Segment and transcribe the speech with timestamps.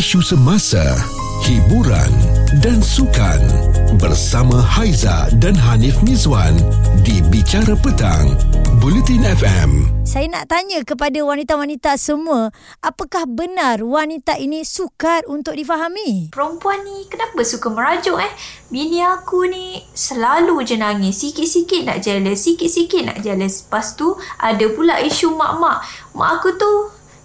[0.00, 0.80] isu semasa,
[1.44, 2.08] hiburan
[2.64, 3.36] dan sukan
[4.00, 6.56] bersama Haiza dan Hanif Mizwan
[7.04, 8.32] di Bicara Petang,
[8.80, 9.92] Bulletin FM.
[10.08, 12.48] Saya nak tanya kepada wanita-wanita semua,
[12.80, 16.32] apakah benar wanita ini sukar untuk difahami?
[16.32, 18.32] Perempuan ni kenapa suka merajuk eh?
[18.72, 21.20] Bini aku ni selalu je nangis.
[21.20, 23.68] Sikit-sikit nak jealous, sikit-sikit nak jealous.
[23.68, 25.84] Lepas tu ada pula isu mak-mak.
[26.16, 26.72] Mak aku tu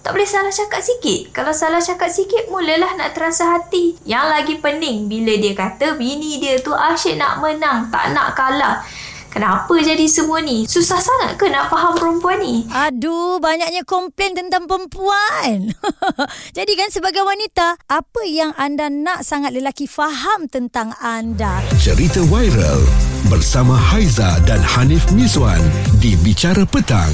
[0.05, 1.33] tak boleh salah cakap sikit.
[1.33, 3.97] Kalau salah cakap sikit, mulalah nak terasa hati.
[4.05, 8.85] Yang lagi pening bila dia kata bini dia tu asyik nak menang, tak nak kalah.
[9.33, 10.63] Kenapa jadi semua ni?
[10.63, 12.69] Susah sangat ke nak faham perempuan ni?
[12.71, 15.75] Aduh, banyaknya komplain tentang perempuan.
[16.57, 21.59] Jadi kan sebagai wanita, apa yang anda nak sangat lelaki faham tentang anda?
[21.83, 22.79] Cerita viral
[23.27, 25.59] bersama Haiza dan Hanif Mizwan
[25.99, 27.11] di Bicara Petang,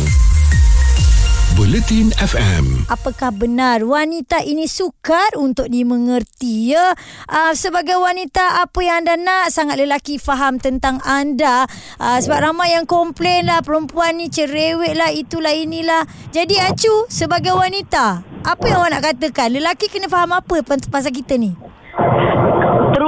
[1.57, 2.87] Bulletin FM.
[2.87, 6.95] Apakah benar wanita ini sukar untuk dimengerti ya?
[7.27, 11.67] Uh, sebagai wanita apa yang anda nak sangat lelaki faham tentang anda.
[11.99, 16.07] Uh, sebab ramai yang komplain lah perempuan ni cerewet lah itulah inilah.
[16.31, 19.51] Jadi Acu sebagai wanita apa yang awak nak katakan?
[19.51, 21.51] Lelaki kena faham apa pasal kita ni?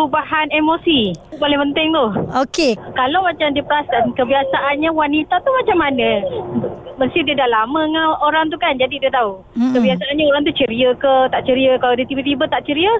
[0.04, 2.06] Perubahan emosi paling penting tu.
[2.36, 2.76] Okey.
[2.92, 6.10] Kalau macam dia perasan kebiasaannya wanita tu macam mana?
[6.94, 9.40] Mesti dia dah lama dengan orang tu kan jadi dia tahu.
[9.56, 9.72] Mm-mm.
[9.72, 12.92] Kebiasaannya orang tu ceria ke tak ceria kalau dia tiba-tiba tak ceria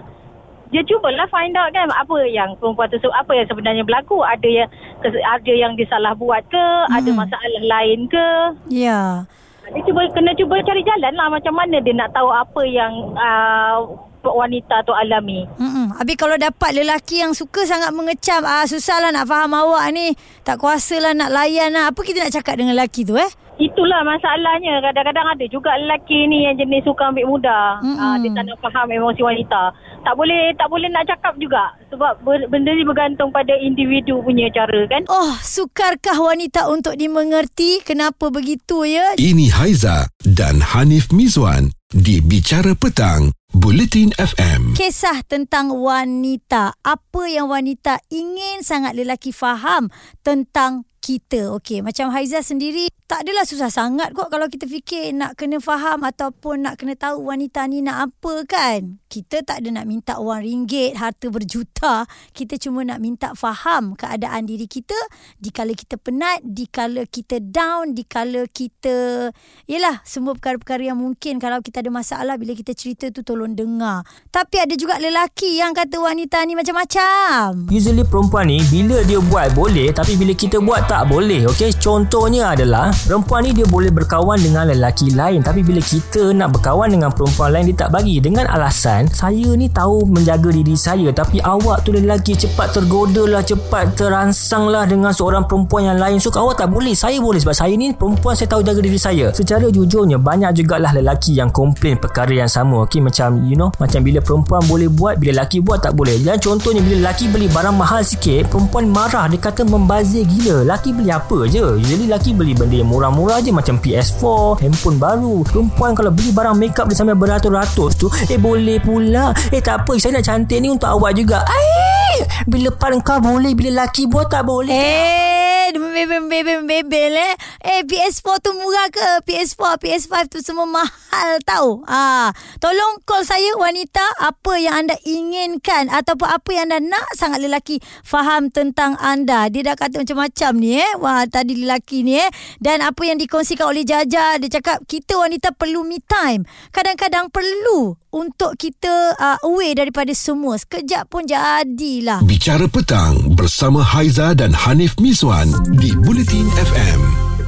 [0.72, 4.66] dia cubalah find out kan apa yang perempuan tu apa yang sebenarnya berlaku ada yang
[5.06, 7.20] ada yang dia salah buat ke ada Mm.
[7.20, 8.28] masalah lain ke
[8.74, 9.22] Ya.
[9.70, 13.86] dia cuba kena cuba cari jalan lah macam mana dia nak tahu apa yang uh,
[14.32, 16.00] wanita tu alami Mm-mm.
[16.00, 20.16] Habis kalau dapat lelaki yang suka sangat mengecam, ah susahlah nak faham awak ni.
[20.48, 21.92] Tak kuasalah nak layan lah.
[21.92, 23.30] Apa kita nak cakap dengan lelaki tu eh?
[23.62, 24.82] Itulah masalahnya.
[24.82, 27.78] Kadang-kadang ada juga lelaki ni yang jenis suka ambil muda.
[27.86, 29.70] Uh, dia tak nak faham emosi wanita.
[30.02, 31.70] Tak boleh tak boleh nak cakap juga.
[31.94, 35.06] Sebab benda ni bergantung pada individu punya cara kan.
[35.06, 37.86] Oh, sukarkah wanita untuk dimengerti?
[37.86, 39.14] Kenapa begitu ya?
[39.22, 43.30] Ini Haiza dan Hanif Mizwan di Bicara Petang,
[43.64, 44.76] Bulletin FM.
[44.76, 46.76] Kisah tentang wanita.
[46.84, 49.88] Apa yang wanita ingin sangat lelaki faham
[50.20, 51.52] tentang kita.
[51.60, 56.08] Okey, macam Haiza sendiri tak adalah susah sangat kok kalau kita fikir nak kena faham
[56.08, 59.04] ataupun nak kena tahu wanita ni nak apa kan.
[59.12, 62.10] Kita tak ada nak minta wang ringgit, harta berjuta.
[62.34, 64.98] Kita cuma nak minta faham keadaan diri kita
[65.38, 69.30] dikala kita penat, dikala kita down, dikala kita
[69.70, 74.02] yalah semua perkara-perkara yang mungkin kalau kita ada masalah bila kita cerita tu tolong dengar.
[74.34, 77.70] Tapi ada juga lelaki yang kata wanita ni macam-macam.
[77.70, 81.74] Usually perempuan ni bila dia buat boleh tapi bila kita buat tak boleh okey?
[81.82, 86.86] Contohnya adalah perempuan ni dia boleh berkawan dengan lelaki lain tapi bila kita nak berkawan
[86.86, 88.22] dengan perempuan lain dia tak bagi.
[88.22, 93.42] Dengan alasan saya ni tahu menjaga diri saya tapi awak tu lelaki cepat tergoda lah
[93.42, 96.22] cepat terangsang lah dengan seorang perempuan yang lain.
[96.22, 97.42] So awak tak boleh saya boleh.
[97.42, 99.34] Sebab saya ni perempuan saya tahu jaga diri saya.
[99.34, 103.02] Secara jujurnya banyak jugalah lelaki yang komplain perkara yang sama okey?
[103.02, 106.22] Macam you know macam bila perempuan boleh buat bila lelaki buat tak boleh.
[106.22, 109.26] Dan contohnya bila lelaki beli barang mahal sikit perempuan marah.
[109.26, 110.62] Dia kata membazir gila.
[110.68, 111.64] Lelaki beli apa je.
[111.80, 115.46] Usually lelaki beli benda yang murah-murah je macam PS4 handphone baru.
[115.48, 119.32] Perempuan kalau beli barang makeup dia sampai beratus-ratus tu eh boleh pula.
[119.54, 121.46] Eh tak apa saya nak cantik ni untuk awak juga.
[121.48, 124.74] Eh bila pan kau boleh bila lelaki buat tak boleh.
[124.74, 125.33] Eh,
[125.72, 127.34] bebel-bebel eh.
[127.64, 129.24] Eh, PS4 tu murah ke?
[129.24, 131.80] PS4, PS5 tu semua mahal tau.
[131.88, 137.40] Ah, tolong call saya wanita apa yang anda inginkan ataupun apa yang anda nak sangat
[137.40, 139.48] lelaki faham tentang anda.
[139.48, 140.92] Dia dah kata macam-macam ni eh.
[141.00, 142.28] Wah, tadi lelaki ni eh.
[142.60, 146.44] Dan apa yang dikongsikan oleh Jaja, dia cakap kita wanita perlu me time.
[146.76, 150.58] Kadang-kadang perlu untuk kita uh, away daripada semua.
[150.58, 152.26] Sekejap pun jadilah.
[152.26, 157.00] Bicara Petang bersama Haiza dan Hanif Mizwan di Bulletin FM.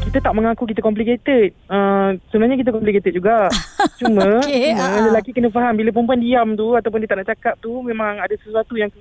[0.05, 1.57] kita tak mengaku kita complicated.
[1.66, 3.49] Uh, sebenarnya kita complicated juga.
[3.99, 5.01] Cuma okay, ah.
[5.01, 8.31] lelaki kena faham bila perempuan diam tu ataupun dia tak nak cakap tu memang ada
[8.37, 8.93] sesuatu yang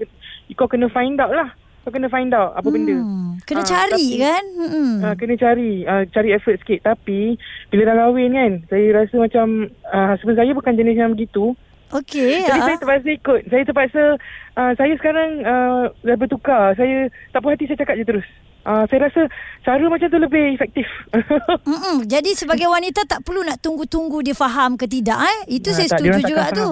[0.57, 1.53] kau kena find out lah.
[1.85, 2.97] Kau kena find out apa benda.
[2.97, 4.45] Hmm, kena Ah, cari tapi- kan?
[4.57, 4.95] Hmm.
[5.05, 7.37] Uh, kena cari uh, cari effort sikit tapi
[7.69, 9.47] bila dah kahwin kan saya rasa macam
[9.85, 11.53] uh, husband saya bukan jenis yang begitu
[11.93, 12.41] Okey.
[12.49, 12.65] jadi ah.
[12.65, 14.03] saya terpaksa ikut saya terpaksa
[14.57, 18.27] uh, saya sekarang uh, dah bertukar saya tak puas hati saya cakap je terus
[18.65, 19.23] uh, saya rasa
[19.63, 20.89] cara macam tu lebih efektif
[21.71, 22.05] Mm-mm.
[22.05, 25.39] Jadi sebagai wanita tak perlu nak tunggu-tunggu dia faham ke tidak eh?
[25.57, 26.71] Itu Ah, saya tak, setuju juga tu.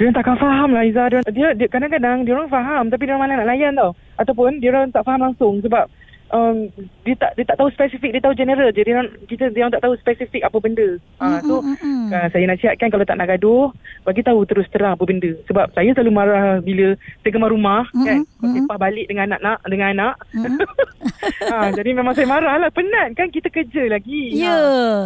[0.00, 3.12] Dia orang takkan faham lah Izzah dia, dia, dia kadang-kadang dia orang faham tapi dia
[3.12, 5.84] orang mana nak layan tau ataupun dia orang tak faham langsung sebab
[6.32, 6.66] um,
[7.04, 8.82] dia tak dia tak tahu spesifik, dia tahu general je.
[8.82, 10.98] Dia kita dia orang tak tahu spesifik apa benda.
[11.20, 12.06] Ah so mm, mm.
[12.10, 13.70] uh, saya nasihatkan kalau tak nak gaduh,
[14.02, 15.30] bagi tahu terus terang apa benda.
[15.46, 18.18] Sebab saya selalu marah bila kemar rumah Mm, kan.
[18.24, 18.54] mm, mm.
[18.64, 20.14] Lepas balik dengan anak-anak dengan anak.
[21.54, 24.32] ah jadi memang saya marah lah penat kan kita kerja lagi.
[24.36, 24.58] Ya,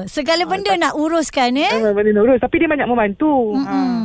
[0.07, 1.71] segala benda nak uruskan eh.
[1.71, 3.57] Ah, benda nurus tapi dia banyak membantu.
[3.63, 3.75] Ah.
[3.75, 3.97] Mm-mm.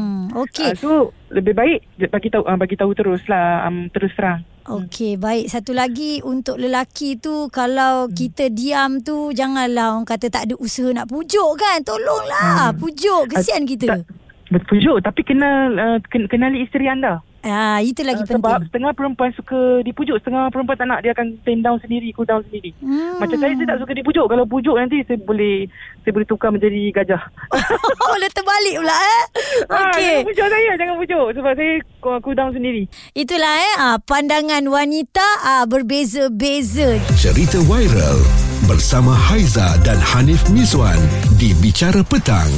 [0.47, 0.71] Okey.
[0.71, 1.79] Ah, so lebih baik
[2.11, 4.43] bagi tahu uh, bagi tahu terus lah um, terus terang.
[4.71, 5.51] Okey, baik.
[5.51, 8.15] Satu lagi untuk lelaki tu kalau Hmm.
[8.15, 11.83] kita diam tu janganlah orang kata tak ada usaha nak pujuk kan.
[11.83, 13.35] Tolonglah pujuk.
[13.35, 13.91] Kesian kita.
[13.91, 14.03] Hmm.
[14.07, 14.21] Tak,
[14.51, 17.23] Betul tapi kenal uh, ken, kenali isteri anda.
[17.41, 18.65] Ah, itu lagi Uh, sebab penting.
[18.69, 22.45] setengah perempuan suka dipujuk, setengah perempuan tak nak dia akan stand down sendiri, cool down
[22.45, 22.69] sendiri.
[22.79, 23.17] Hmm.
[23.17, 24.25] Macam saya saya tak suka dipujuk.
[24.25, 25.65] Kalau pujuk nanti saya boleh
[26.01, 27.21] saya boleh tukar menjadi gajah.
[28.01, 29.23] Oh, dah terbalik pula eh.
[29.69, 30.03] Ah, Okey.
[30.03, 32.83] jangan pujuk saya, jangan pujuk sebab saya cool cool down sendiri.
[33.13, 36.99] Itulah eh ah, pandangan wanita ah, berbeza-beza.
[37.15, 38.19] Cerita viral
[38.65, 40.97] bersama Haiza dan Hanif Miswan
[41.35, 42.51] di Bicara Petang.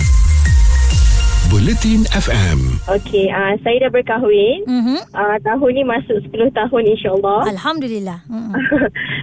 [1.47, 2.79] Buletin FM.
[2.87, 4.63] Okey, uh, saya dah berkahwin.
[4.63, 4.95] Mhm.
[5.11, 7.43] Uh, tahun ni masuk 10 tahun insyaAllah.
[7.49, 8.19] Alhamdulillah.
[8.27, 8.55] Mm-mm.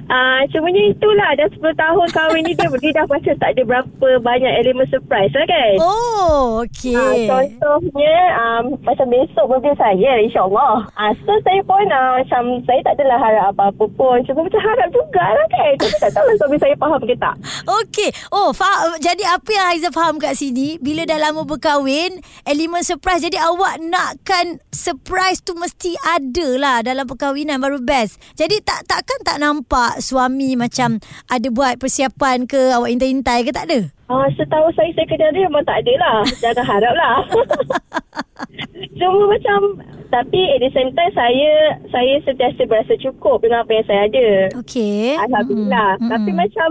[0.07, 4.09] uh, cumanya itulah dah 10 tahun kahwin ni dia, dia dah macam tak ada berapa
[4.21, 5.75] banyak elemen surprise lah kan.
[5.81, 6.93] Oh, okey.
[6.95, 10.93] Ah, contohnya um, macam besok birthday saya insyaAllah.
[10.93, 14.17] Ah, so saya pun uh, macam saya tak adalah harap apa-apa pun.
[14.25, 15.73] Cuma macam harap jugalah kan.
[15.79, 17.35] Tapi tak tahu lah suami saya faham ke tak.
[17.65, 18.11] Okey.
[18.29, 22.10] Oh, fa- jadi apa yang Haiza faham kat sini, bila dah lama berkahwin,
[22.49, 23.23] elemen surprise.
[23.23, 28.19] Jadi awak nakkan surprise tu mesti ada lah dalam perkahwinan baru best.
[28.35, 30.99] Jadi tak takkan tak nampak suami macam
[31.31, 33.81] ada buat persiapan ke, awak intai-intai ke tak ada?
[34.11, 36.19] Ah, setahu saya saya kenal dia memang tak ada lah.
[36.43, 37.17] Jangan harap lah.
[38.99, 39.79] Cuma macam
[40.11, 44.29] tapi at the same time saya saya sentiasa berasa cukup dengan apa yang saya ada.
[44.59, 45.15] Okey.
[45.15, 46.03] Alhamdulillah.
[46.03, 46.11] Mm-mm.
[46.11, 46.69] Tapi macam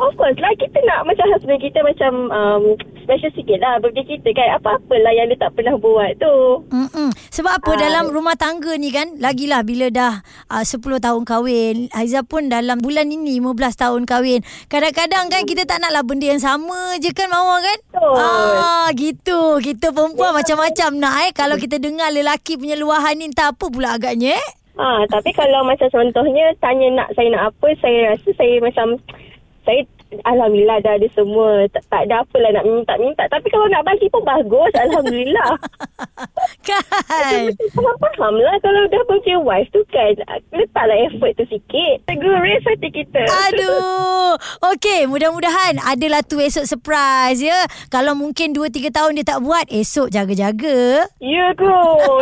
[0.00, 2.62] of course lah kita nak macam husband kita macam um,
[3.08, 4.60] special sikit lah birthday kita kan.
[4.60, 6.60] Apa-apalah yang dia tak pernah buat tu.
[6.68, 7.08] Mm-mm.
[7.32, 7.80] Sebab apa Ah.
[7.80, 12.76] dalam rumah tangga ni kan Lagilah bila dah uh, 10 tahun kahwin Haiza pun dalam
[12.76, 17.30] bulan ini 15 tahun kahwin Kadang-kadang kan kita tak naklah benda yang sama je kan
[17.30, 18.14] Mawar kan Betul.
[18.16, 23.54] Ah gitu Kita perempuan macam-macam nak eh Kalau kita dengar lelaki punya luahan ni Entah
[23.54, 28.14] apa pula agaknya eh Ha, tapi kalau macam contohnya tanya nak saya nak apa, saya
[28.14, 28.94] rasa saya macam
[29.66, 31.68] saya Alhamdulillah dah ada semua.
[31.68, 34.72] Tak, tak ada apalah nak minta-minta Tapi kalau nak bagi pun bagus.
[34.76, 35.50] Alhamdulillah
[36.68, 40.12] Kan Faham-faham lah Kalau dah birthday wife tu kan
[40.52, 44.36] Letaklah effort tu sikit Gurih hati kita Aduh
[44.74, 50.12] Okey mudah-mudahan Adalah tu esok surprise ya Kalau mungkin 2-3 tahun dia tak buat Esok
[50.12, 51.78] jaga-jaga Ya tu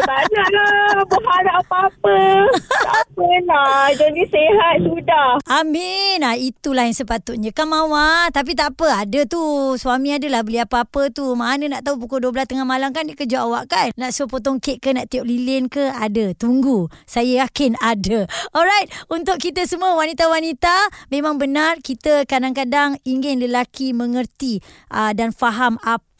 [0.07, 2.19] Tak ada lah Berharap apa-apa
[2.63, 6.21] Tak apalah Jadi sehat sudah Amin.
[6.21, 7.51] Ha, itulah yang sepatutnya.
[7.55, 8.29] Kan Mawar.
[8.35, 9.07] Tapi tak apa.
[9.07, 9.41] Ada tu.
[9.79, 11.33] Suami adalah beli apa-apa tu.
[11.39, 13.89] Mana nak tahu pukul 12 tengah malam kan dia kejut awak kan.
[13.97, 15.93] Nak suruh potong kek ke nak tiup lilin ke.
[15.93, 16.33] Ada.
[16.37, 16.93] Tunggu.
[17.05, 18.29] Saya yakin ada.
[18.53, 18.89] Alright.
[19.09, 21.09] Untuk kita semua wanita-wanita.
[21.09, 24.61] Memang benar kita kadang-kadang ingin lelaki mengerti
[24.93, 26.16] uh, dan faham apa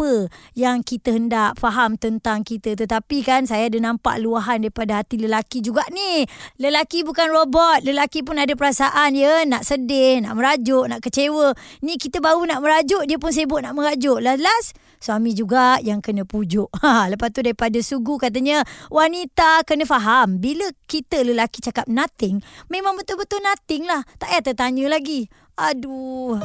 [0.53, 2.77] yang kita hendak faham tentang kita.
[2.77, 6.29] Tetapi kan saya ada nampak luahan daripada hati lelaki juga ni.
[6.61, 7.83] Lelaki bukan robot.
[7.83, 9.43] Lelaki pun ada perasaan ya.
[9.49, 11.57] Nak sedih, nak merajuk, nak kecewa.
[11.81, 14.21] Ni kita baru nak merajuk, dia pun sibuk nak merajuk.
[14.21, 16.69] Last-last, suami juga yang kena pujuk.
[16.87, 18.63] Ha, lepas tu daripada sugu katanya,
[18.95, 20.39] wanita kena faham.
[20.39, 22.39] Bila kita lelaki cakap nothing,
[22.71, 24.07] memang betul-betul nothing lah.
[24.23, 25.27] Tak payah tertanya lagi.
[25.57, 26.37] Aduh.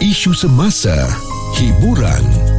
[0.00, 0.96] Isu semasa,
[1.60, 2.53] hiburan